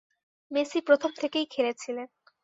[0.51, 2.07] Messi প্রথম থেকেই খেলেছিলেন।